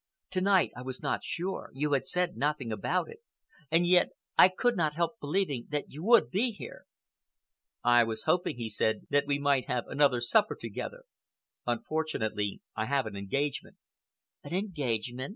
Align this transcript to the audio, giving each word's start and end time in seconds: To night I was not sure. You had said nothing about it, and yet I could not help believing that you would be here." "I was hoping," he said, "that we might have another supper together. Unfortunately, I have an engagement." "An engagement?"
To 0.31 0.41
night 0.41 0.71
I 0.75 0.81
was 0.81 1.03
not 1.03 1.23
sure. 1.23 1.69
You 1.75 1.93
had 1.93 2.07
said 2.07 2.35
nothing 2.35 2.71
about 2.71 3.07
it, 3.07 3.19
and 3.69 3.85
yet 3.85 4.09
I 4.35 4.47
could 4.47 4.75
not 4.75 4.95
help 4.95 5.19
believing 5.19 5.67
that 5.69 5.91
you 5.91 6.03
would 6.03 6.31
be 6.31 6.53
here." 6.53 6.85
"I 7.83 8.03
was 8.03 8.23
hoping," 8.23 8.55
he 8.57 8.67
said, 8.67 9.05
"that 9.11 9.27
we 9.27 9.37
might 9.37 9.67
have 9.67 9.85
another 9.85 10.19
supper 10.19 10.55
together. 10.59 11.03
Unfortunately, 11.67 12.63
I 12.75 12.85
have 12.87 13.05
an 13.05 13.15
engagement." 13.15 13.77
"An 14.43 14.55
engagement?" 14.55 15.29